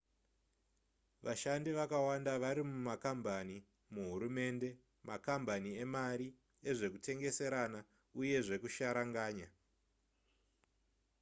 vashandi 1.25 1.69
vakawanda 1.79 2.31
vari 2.43 2.63
mumakambani 2.71 3.57
muhurumende 3.93 4.69
makambani 5.09 5.69
emari 5.83 6.27
ezvekutengeserana 6.69 7.79
uye 8.19 8.37
zvekusharanganya 8.45 9.47